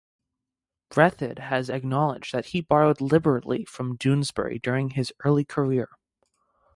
Breathed 0.89 1.37
has 1.37 1.69
acknowledged 1.69 2.33
that 2.33 2.45
he 2.47 2.61
borrowed 2.61 3.01
liberally 3.01 3.65
from 3.65 3.99
Doonesbury 3.99 4.59
during 4.59 4.89
his 4.89 5.13
early 5.23 5.45
career. 5.45 5.89